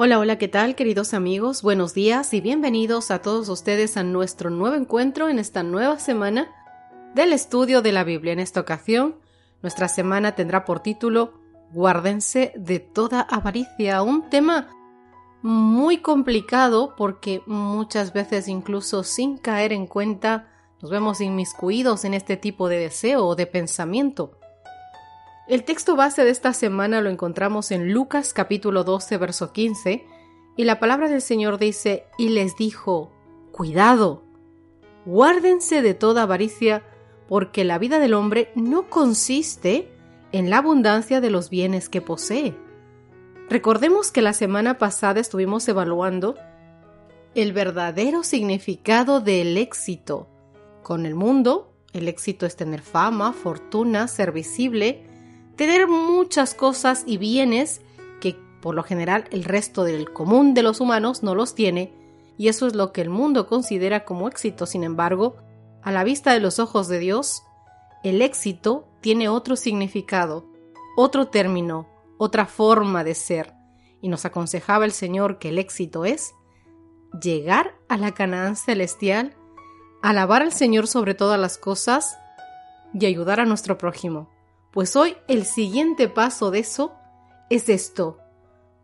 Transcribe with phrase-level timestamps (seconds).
[0.00, 1.62] Hola, hola, ¿qué tal queridos amigos?
[1.62, 6.54] Buenos días y bienvenidos a todos ustedes a nuestro nuevo encuentro en esta nueva semana
[7.16, 8.32] del estudio de la Biblia.
[8.32, 9.16] En esta ocasión,
[9.60, 11.40] nuestra semana tendrá por título
[11.72, 14.68] Guárdense de toda avaricia, un tema
[15.42, 20.48] muy complicado porque muchas veces incluso sin caer en cuenta
[20.80, 24.37] nos vemos inmiscuidos en este tipo de deseo o de pensamiento.
[25.48, 30.04] El texto base de esta semana lo encontramos en Lucas capítulo 12, verso 15,
[30.58, 33.10] y la palabra del Señor dice, y les dijo,
[33.50, 34.24] cuidado,
[35.06, 36.82] guárdense de toda avaricia,
[37.28, 39.90] porque la vida del hombre no consiste
[40.32, 42.54] en la abundancia de los bienes que posee.
[43.48, 46.34] Recordemos que la semana pasada estuvimos evaluando
[47.34, 50.28] el verdadero significado del éxito.
[50.82, 55.08] Con el mundo, el éxito es tener fama, fortuna, ser visible,
[55.58, 57.82] tener muchas cosas y bienes
[58.20, 61.92] que por lo general el resto del común de los humanos no los tiene,
[62.38, 64.66] y eso es lo que el mundo considera como éxito.
[64.66, 65.36] Sin embargo,
[65.82, 67.42] a la vista de los ojos de Dios,
[68.04, 70.46] el éxito tiene otro significado,
[70.96, 73.52] otro término, otra forma de ser,
[74.00, 76.30] y nos aconsejaba el Señor que el éxito es
[77.20, 79.34] llegar a la Canaán celestial,
[80.02, 82.16] alabar al Señor sobre todas las cosas
[82.94, 84.37] y ayudar a nuestro prójimo.
[84.78, 86.92] Pues hoy el siguiente paso de eso
[87.50, 88.18] es esto.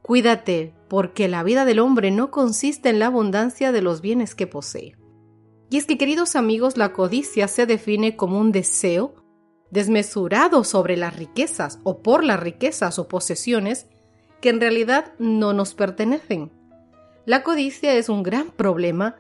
[0.03, 4.49] Cuídate, porque la vida del hombre no consiste en la abundancia de los bienes que
[4.49, 4.97] posee.
[5.71, 9.15] Y es que, queridos amigos, la codicia se define como un deseo
[9.71, 13.87] desmesurado sobre las riquezas o por las riquezas o posesiones
[14.41, 16.51] que en realidad no nos pertenecen.
[17.25, 19.15] La codicia es un gran problema,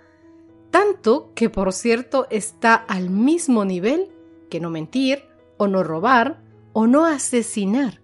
[0.72, 4.08] tanto que por cierto está al mismo nivel
[4.50, 5.22] que no mentir
[5.56, 6.42] o no robar
[6.74, 8.02] o no asesinar.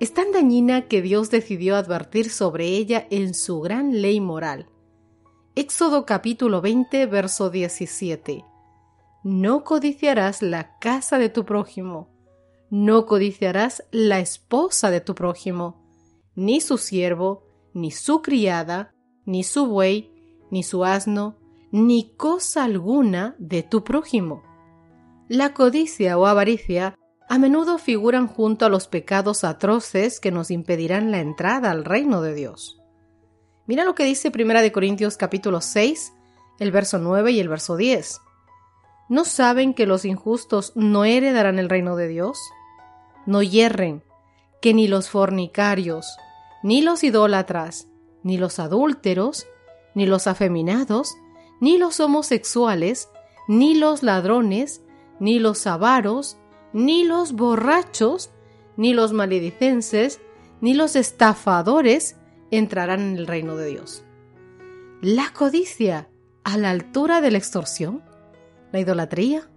[0.00, 4.68] Es tan dañina que Dios decidió advertir sobre ella en su gran ley moral.
[5.54, 8.44] Éxodo capítulo 20, verso 17.
[9.22, 12.08] No codiciarás la casa de tu prójimo,
[12.70, 15.80] no codiciarás la esposa de tu prójimo,
[16.34, 18.92] ni su siervo, ni su criada,
[19.26, 20.10] ni su buey,
[20.50, 21.36] ni su asno,
[21.70, 24.42] ni cosa alguna de tu prójimo.
[25.28, 26.96] La codicia o avaricia
[27.30, 32.22] a menudo figuran junto a los pecados atroces que nos impedirán la entrada al reino
[32.22, 32.80] de Dios.
[33.68, 36.12] Mira lo que dice 1 Corintios capítulo 6,
[36.58, 38.20] el verso 9 y el verso 10.
[39.08, 42.36] ¿No saben que los injustos no heredarán el reino de Dios?
[43.26, 44.02] No hierren,
[44.60, 46.16] que ni los fornicarios,
[46.64, 47.86] ni los idólatras,
[48.24, 49.46] ni los adúlteros,
[49.94, 51.14] ni los afeminados,
[51.60, 53.08] ni los homosexuales,
[53.46, 54.82] ni los ladrones,
[55.20, 56.39] ni los avaros,
[56.72, 58.30] ni los borrachos,
[58.76, 60.20] ni los maledicenses,
[60.60, 62.16] ni los estafadores
[62.50, 64.04] entrarán en el reino de Dios.
[65.00, 66.08] La codicia
[66.44, 68.02] a la altura de la extorsión,
[68.72, 69.48] la idolatría,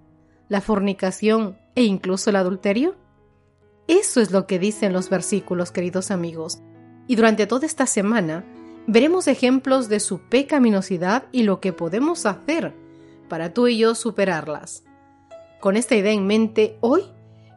[0.50, 2.96] la fornicación e incluso el adulterio.
[3.88, 6.62] Eso es lo que dicen los versículos, queridos amigos.
[7.08, 8.46] Y durante toda esta semana
[8.88, 12.74] veremos ejemplos de su pecaminosidad y lo que podemos hacer
[13.28, 14.84] para tú y yo superarlas.
[15.64, 17.04] Con esta idea en mente, hoy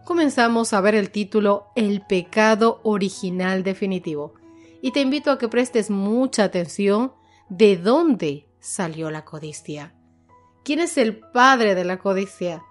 [0.05, 4.35] comenzamos a ver el título El pecado original definitivo.
[4.81, 7.15] Y te invito a que prestes mucha atención
[7.49, 9.93] de dónde salió la codicia.
[10.65, 12.63] ¿Quién es el padre de la codicia?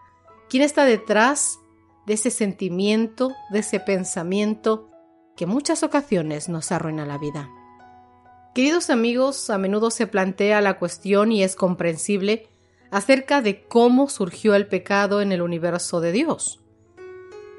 [0.48, 1.60] ¿Quién está detrás
[2.06, 4.90] de ese sentimiento, de ese pensamiento
[5.36, 7.50] que en muchas ocasiones nos arruina la vida?
[8.54, 12.48] Queridos amigos, a menudo se plantea la cuestión y es comprensible
[12.92, 16.62] acerca de cómo surgió el pecado en el universo de Dios.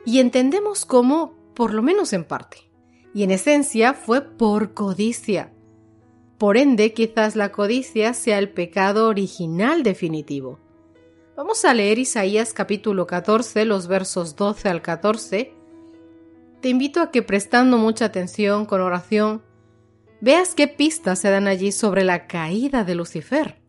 [0.05, 2.71] Y entendemos cómo, por lo menos en parte.
[3.13, 5.53] Y en esencia fue por codicia.
[6.39, 10.61] Por ende, quizás la codicia sea el pecado original definitivo.
[11.37, 15.53] Vamos a leer Isaías capítulo 14, los versos 12 al 14.
[16.61, 19.43] Te invito a que prestando mucha atención con oración,
[20.21, 23.66] veas qué pistas se dan allí sobre la caída de Lucifer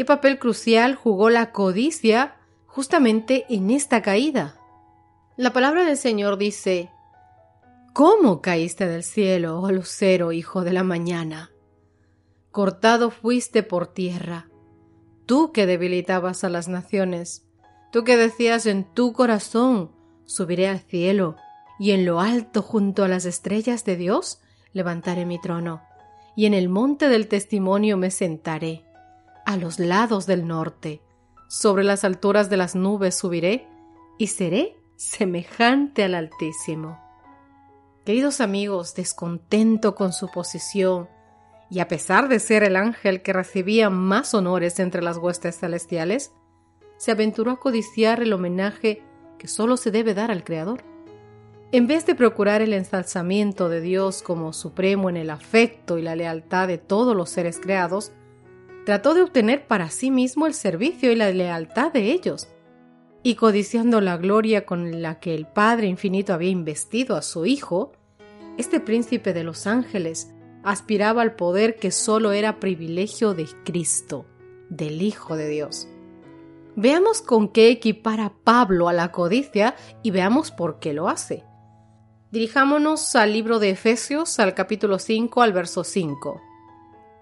[0.00, 4.58] qué papel crucial jugó la codicia justamente en esta caída.
[5.36, 6.88] La palabra del Señor dice,
[7.92, 11.50] ¿Cómo caíste del cielo, oh lucero, hijo de la mañana?
[12.50, 14.48] Cortado fuiste por tierra,
[15.26, 17.46] tú que debilitabas a las naciones,
[17.92, 19.92] tú que decías en tu corazón,
[20.24, 21.36] subiré al cielo,
[21.78, 24.40] y en lo alto junto a las estrellas de Dios
[24.72, 25.82] levantaré mi trono,
[26.36, 28.86] y en el monte del testimonio me sentaré,
[29.50, 31.02] a los lados del norte,
[31.48, 33.66] sobre las alturas de las nubes subiré,
[34.16, 37.00] y seré semejante al Altísimo.
[38.04, 41.08] Queridos amigos, descontento con su posición,
[41.68, 46.30] y a pesar de ser el ángel que recibía más honores entre las huestes celestiales,
[46.96, 49.02] se aventuró a codiciar el homenaje
[49.36, 50.84] que solo se debe dar al Creador.
[51.72, 56.14] En vez de procurar el ensalzamiento de Dios como supremo en el afecto y la
[56.14, 58.12] lealtad de todos los seres creados,
[58.84, 62.48] trató de obtener para sí mismo el servicio y la lealtad de ellos.
[63.22, 67.92] Y codiciando la gloria con la que el Padre Infinito había investido a su Hijo,
[68.56, 70.32] este príncipe de los ángeles
[70.62, 74.26] aspiraba al poder que solo era privilegio de Cristo,
[74.68, 75.88] del Hijo de Dios.
[76.76, 81.44] Veamos con qué equipara Pablo a la codicia y veamos por qué lo hace.
[82.30, 86.40] Dirijámonos al libro de Efesios, al capítulo 5, al verso 5.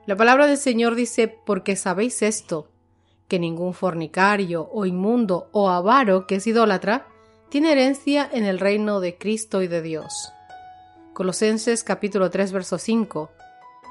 [0.09, 2.71] La palabra del Señor dice, porque sabéis esto,
[3.29, 7.09] que ningún fornicario o inmundo o avaro que es idólatra
[7.51, 10.33] tiene herencia en el reino de Cristo y de Dios.
[11.13, 13.31] Colosenses capítulo 3 verso 5.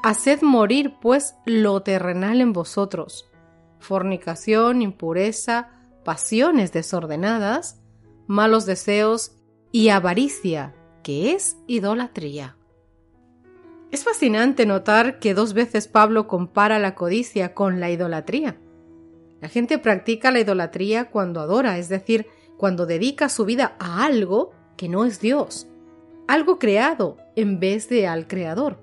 [0.02, 3.30] Haced morir pues lo terrenal en vosotros,
[3.78, 5.70] fornicación, impureza,
[6.04, 7.80] pasiones desordenadas,
[8.26, 9.34] malos deseos
[9.72, 10.74] y avaricia,
[11.04, 12.57] que es idolatría.
[13.92, 18.58] Es fascinante notar que dos veces Pablo compara la codicia con la idolatría.
[19.42, 24.52] La gente practica la idolatría cuando adora, es decir, cuando dedica su vida a algo
[24.76, 25.68] que no es Dios
[26.28, 28.80] algo creado en vez de al creador.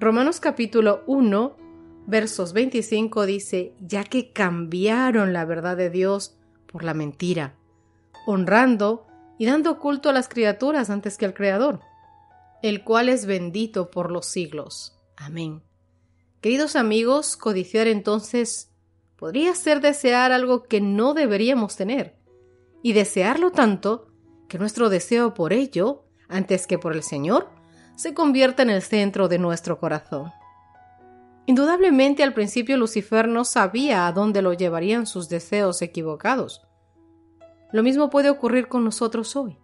[0.00, 1.56] Romanos capítulo 1,
[2.06, 7.54] versos 25 dice, ya que cambiaron la verdad de Dios por la mentira,
[8.26, 9.06] honrando
[9.38, 11.80] y dando culto a las criaturas antes que al Creador,
[12.62, 14.98] el cual es bendito por los siglos.
[15.16, 15.62] Amén.
[16.40, 18.70] Queridos amigos, codiciar entonces
[19.16, 22.16] podría ser desear algo que no deberíamos tener,
[22.82, 24.08] y desearlo tanto
[24.48, 27.48] que nuestro deseo por ello antes que por el Señor,
[27.96, 30.30] se convierta en el centro de nuestro corazón.
[31.46, 36.62] Indudablemente al principio Lucifer no sabía a dónde lo llevarían sus deseos equivocados.
[37.72, 39.58] Lo mismo puede ocurrir con nosotros hoy.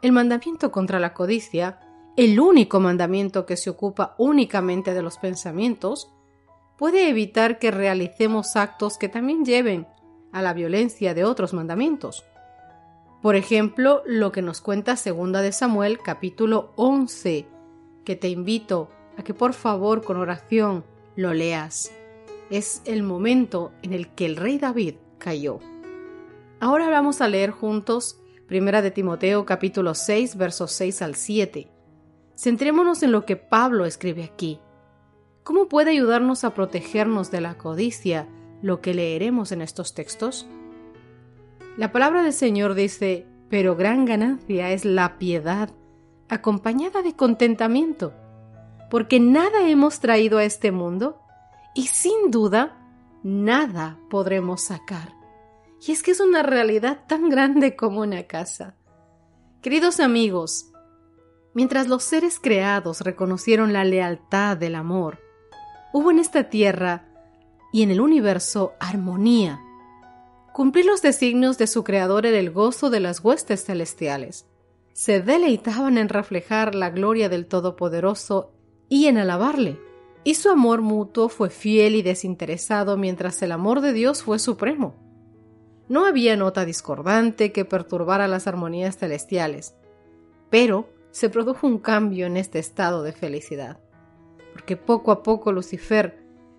[0.00, 1.80] El mandamiento contra la codicia,
[2.16, 6.12] el único mandamiento que se ocupa únicamente de los pensamientos,
[6.76, 9.86] puede evitar que realicemos actos que también lleven
[10.32, 12.24] a la violencia de otros mandamientos.
[13.22, 17.46] Por ejemplo, lo que nos cuenta Segunda de Samuel capítulo 11,
[18.04, 21.92] que te invito a que por favor con oración lo leas.
[22.50, 25.60] Es el momento en el que el rey David cayó.
[26.60, 28.18] Ahora vamos a leer juntos
[28.48, 31.68] Primera de Timoteo capítulo 6 versos 6 al 7.
[32.36, 34.60] Centrémonos en lo que Pablo escribe aquí.
[35.44, 38.28] ¿Cómo puede ayudarnos a protegernos de la codicia
[38.62, 40.46] lo que leeremos en estos textos?
[41.76, 45.70] La palabra del Señor dice, pero gran ganancia es la piedad,
[46.28, 48.14] acompañada de contentamiento,
[48.90, 51.20] porque nada hemos traído a este mundo
[51.74, 52.78] y sin duda
[53.22, 55.14] nada podremos sacar.
[55.86, 58.76] Y es que es una realidad tan grande como una casa.
[59.60, 60.71] Queridos amigos,
[61.54, 65.20] mientras los seres creados reconocieron la lealtad del amor,
[65.92, 67.08] hubo en esta tierra
[67.72, 69.60] y en el universo armonía,
[70.52, 74.46] Cumplir los designios de su Creador era el gozo de las huestes celestiales.
[74.92, 78.52] Se deleitaban en reflejar la gloria del Todopoderoso
[78.90, 79.80] y en alabarle.
[80.24, 84.94] Y su amor mutuo fue fiel y desinteresado mientras el amor de Dios fue supremo.
[85.88, 89.74] No había nota discordante que perturbara las armonías celestiales,
[90.50, 93.78] pero se produjo un cambio en este estado de felicidad,
[94.52, 96.18] porque poco a poco Lucifer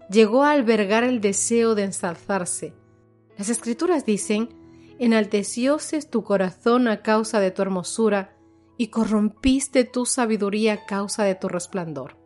[0.10, 2.74] llegó a albergar el deseo de ensalzarse,
[3.38, 4.50] las escrituras dicen,
[5.00, 8.38] enaltecióse tu corazón a causa de tu hermosura
[8.78, 12.18] y corrompiste tu sabiduría a causa de tu resplandor.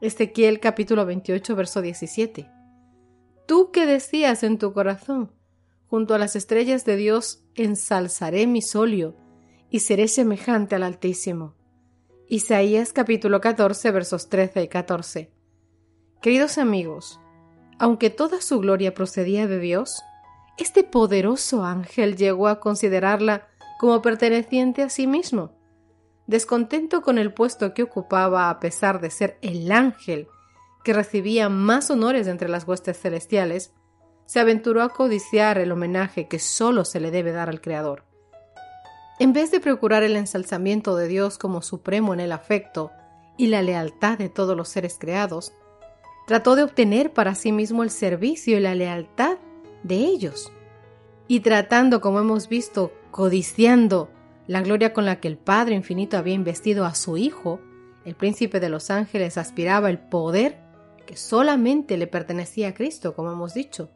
[0.00, 2.50] Ezequiel capítulo 28 verso 17.
[3.46, 5.32] Tú que decías en tu corazón,
[5.86, 9.14] junto a las estrellas de Dios ensalzaré mi solio
[9.72, 11.54] y seré semejante al Altísimo.
[12.28, 15.32] Isaías capítulo 14 versos 13 y 14.
[16.20, 17.18] Queridos amigos,
[17.78, 20.02] aunque toda su gloria procedía de Dios,
[20.58, 23.48] este poderoso ángel llegó a considerarla
[23.80, 25.56] como perteneciente a sí mismo.
[26.26, 30.28] Descontento con el puesto que ocupaba a pesar de ser el ángel
[30.84, 33.72] que recibía más honores entre las huestes celestiales,
[34.26, 38.11] se aventuró a codiciar el homenaje que solo se le debe dar al Creador.
[39.18, 42.90] En vez de procurar el ensalzamiento de Dios como supremo en el afecto
[43.36, 45.52] y la lealtad de todos los seres creados,
[46.26, 49.38] trató de obtener para sí mismo el servicio y la lealtad
[49.82, 50.52] de ellos.
[51.28, 54.10] Y tratando, como hemos visto, codiciando
[54.46, 57.60] la gloria con la que el Padre Infinito había investido a su Hijo,
[58.04, 60.58] el príncipe de los ángeles aspiraba el poder
[61.06, 63.90] que solamente le pertenecía a Cristo, como hemos dicho.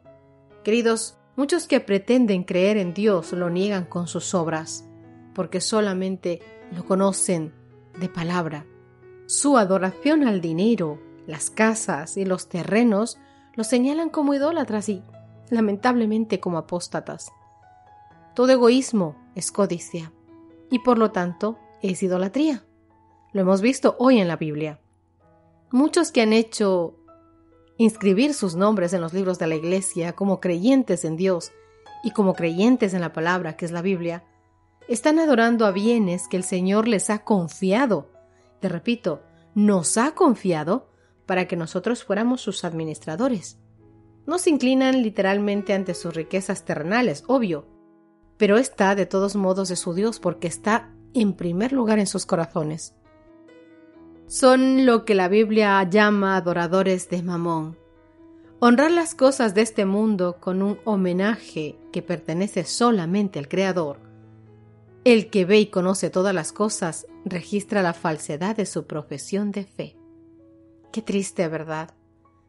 [0.63, 4.86] Queridos, muchos que pretenden creer en Dios lo niegan con sus obras,
[5.37, 6.41] porque solamente
[6.75, 7.53] lo conocen
[7.99, 8.65] de palabra.
[9.27, 13.19] Su adoración al dinero, las casas y los terrenos
[13.53, 15.03] lo señalan como idólatras y,
[15.51, 17.31] lamentablemente, como apóstatas.
[18.33, 20.11] Todo egoísmo es codicia
[20.71, 22.65] y por lo tanto es idolatría.
[23.31, 24.79] Lo hemos visto hoy en la Biblia.
[25.69, 26.95] Muchos que han hecho
[27.77, 31.51] inscribir sus nombres en los libros de la Iglesia como creyentes en Dios
[32.03, 34.23] y como creyentes en la palabra que es la Biblia,
[34.87, 38.09] están adorando a bienes que el Señor les ha confiado.
[38.59, 39.21] Te repito,
[39.53, 40.89] nos ha confiado
[41.25, 43.59] para que nosotros fuéramos sus administradores.
[44.25, 47.65] No se inclinan literalmente ante sus riquezas terrenales, obvio,
[48.37, 52.25] pero está de todos modos de su Dios porque está en primer lugar en sus
[52.25, 52.95] corazones.
[54.27, 57.77] Son lo que la Biblia llama adoradores de Mamón.
[58.59, 64.06] Honrar las cosas de este mundo con un homenaje que pertenece solamente al Creador.
[65.07, 69.63] El que ve y conoce todas las cosas registra la falsedad de su profesión de
[69.63, 69.95] fe.
[70.91, 71.91] Qué triste, ¿verdad?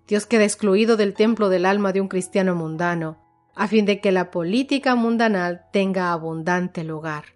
[0.08, 3.16] Dios queda excluido del templo del alma de un cristiano mundano,
[3.54, 7.26] a fin de que la política mundanal tenga abundante lugar.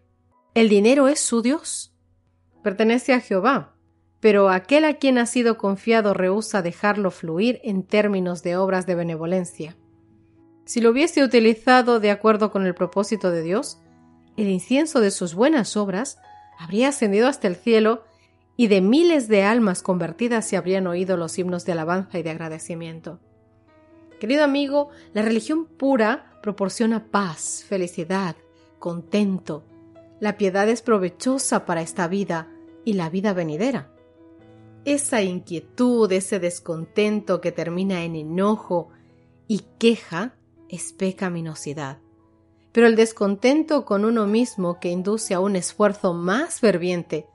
[0.54, 1.94] El dinero es su Dios.
[2.64, 3.76] Pertenece a Jehová,
[4.18, 8.96] pero aquel a quien ha sido confiado rehúsa dejarlo fluir en términos de obras de
[8.96, 9.76] benevolencia.
[10.64, 13.78] Si lo hubiese utilizado de acuerdo con el propósito de Dios,
[14.36, 16.18] el incienso de sus buenas obras
[16.58, 18.04] habría ascendido hasta el cielo
[18.56, 22.30] y de miles de almas convertidas se habrían oído los himnos de alabanza y de
[22.30, 23.20] agradecimiento.
[24.20, 28.36] Querido amigo, la religión pura proporciona paz, felicidad,
[28.78, 29.64] contento.
[30.20, 32.48] La piedad es provechosa para esta vida
[32.84, 33.90] y la vida venidera.
[34.84, 38.90] Esa inquietud, ese descontento que termina en enojo
[39.48, 40.36] y queja
[40.68, 41.98] es pecaminosidad.
[42.72, 47.26] Pero el descontento con uno mismo que induce a un esfuerzo más ferviente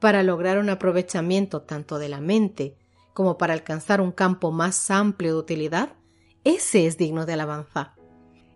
[0.00, 2.76] para lograr un aprovechamiento tanto de la mente
[3.12, 5.98] como para alcanzar un campo más amplio de utilidad
[6.44, 7.94] ese es digno de alabanza.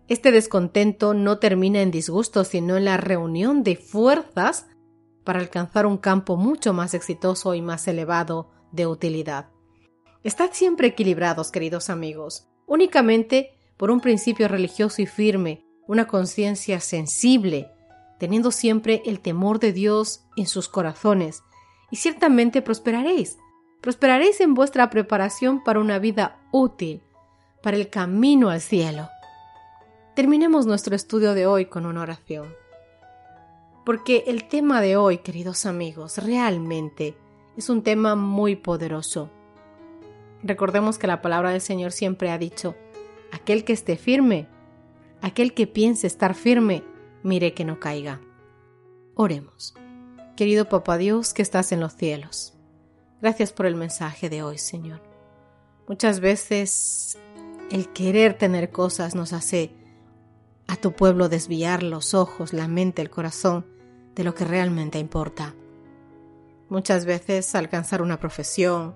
[0.07, 4.67] Este descontento no termina en disgusto, sino en la reunión de fuerzas
[5.23, 9.49] para alcanzar un campo mucho más exitoso y más elevado de utilidad.
[10.23, 17.71] Estad siempre equilibrados, queridos amigos, únicamente por un principio religioso y firme, una conciencia sensible,
[18.19, 21.43] teniendo siempre el temor de Dios en sus corazones,
[21.91, 23.37] y ciertamente prosperaréis.
[23.81, 27.03] Prosperaréis en vuestra preparación para una vida útil,
[27.61, 29.09] para el camino al cielo.
[30.15, 32.53] Terminemos nuestro estudio de hoy con una oración.
[33.85, 37.17] Porque el tema de hoy, queridos amigos, realmente
[37.57, 39.29] es un tema muy poderoso.
[40.43, 42.75] Recordemos que la palabra del Señor siempre ha dicho,
[43.31, 44.47] aquel que esté firme,
[45.23, 46.83] aquel que piense estar firme,
[47.23, 48.19] mire que no caiga.
[49.15, 49.73] Oremos.
[50.35, 52.53] Querido Papá Dios que estás en los cielos,
[53.21, 55.01] gracias por el mensaje de hoy, Señor.
[55.87, 57.17] Muchas veces
[57.71, 59.71] el querer tener cosas nos hace
[60.67, 63.65] a tu pueblo desviar los ojos, la mente, el corazón
[64.15, 65.53] de lo que realmente importa.
[66.67, 68.95] Muchas veces alcanzar una profesión,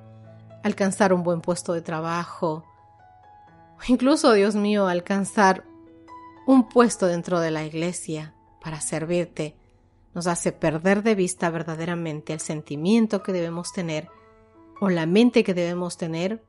[0.63, 2.65] alcanzar un buen puesto de trabajo,
[3.77, 5.63] o incluso, Dios mío, alcanzar
[6.48, 9.58] un puesto dentro de la iglesia para servirte,
[10.13, 14.08] nos hace perder de vista verdaderamente el sentimiento que debemos tener
[14.80, 16.46] o la mente que debemos tener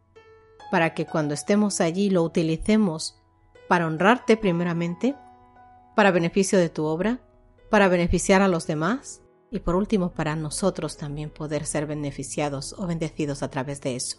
[0.71, 3.21] para que cuando estemos allí lo utilicemos
[3.67, 5.17] para honrarte primeramente,
[5.97, 7.21] para beneficio de tu obra,
[7.69, 12.87] para beneficiar a los demás y por último para nosotros también poder ser beneficiados o
[12.87, 14.19] bendecidos a través de eso.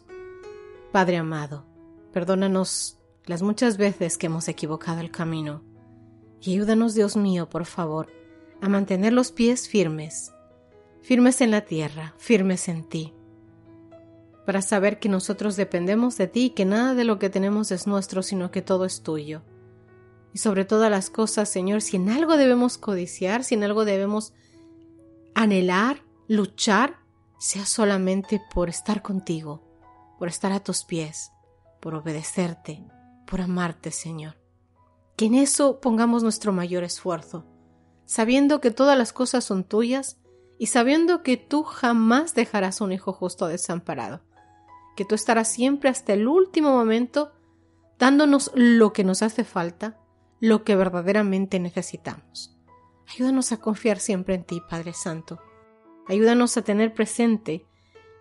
[0.91, 1.65] Padre amado,
[2.11, 5.68] perdónanos las muchas veces que hemos equivocado el camino
[6.41, 8.07] y ayúdanos Dios mío, por favor,
[8.61, 10.31] a mantener los pies firmes,
[11.01, 13.13] firmes en la tierra, firmes en ti
[14.49, 17.85] para saber que nosotros dependemos de ti y que nada de lo que tenemos es
[17.85, 19.43] nuestro, sino que todo es tuyo.
[20.33, 24.33] Y sobre todas las cosas, Señor, si en algo debemos codiciar, si en algo debemos
[25.35, 26.97] anhelar, luchar,
[27.37, 29.61] sea solamente por estar contigo,
[30.17, 31.31] por estar a tus pies,
[31.79, 32.83] por obedecerte,
[33.27, 34.38] por amarte, Señor.
[35.19, 37.43] Que en eso pongamos nuestro mayor esfuerzo,
[38.05, 40.17] sabiendo que todas las cosas son tuyas
[40.57, 44.21] y sabiendo que tú jamás dejarás un hijo justo desamparado,
[44.95, 47.33] que tú estarás siempre hasta el último momento
[47.97, 49.99] dándonos lo que nos hace falta,
[50.39, 52.57] lo que verdaderamente necesitamos.
[53.13, 55.41] Ayúdanos a confiar siempre en ti, Padre Santo.
[56.07, 57.65] Ayúdanos a tener presente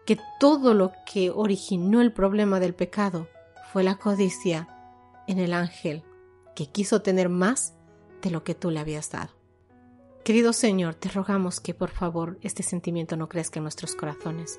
[0.05, 3.29] que todo lo que originó el problema del pecado
[3.73, 4.67] fue la codicia
[5.29, 6.03] en el ángel
[6.59, 7.77] que quiso tener más
[8.21, 9.31] de lo que tú le habías dado.
[10.25, 14.59] Querido Señor, te rogamos que por favor este sentimiento no crezca en nuestros corazones,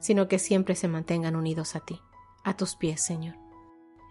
[0.00, 2.00] sino que siempre se mantengan unidos a ti,
[2.42, 3.36] a tus pies, Señor.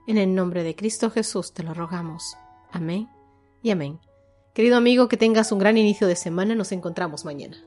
[0.07, 2.37] En el nombre de Cristo Jesús te lo rogamos.
[2.71, 3.09] Amén
[3.61, 3.99] y amén.
[4.53, 6.55] Querido amigo, que tengas un gran inicio de semana.
[6.55, 7.57] Nos encontramos mañana.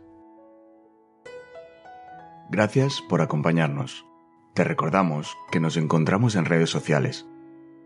[2.49, 4.07] Gracias por acompañarnos.
[4.55, 7.27] Te recordamos que nos encontramos en redes sociales.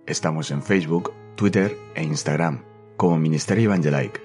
[0.06, 2.64] Estamos en Facebook, Twitter e Instagram
[2.96, 4.20] como Ministerio Evangelike.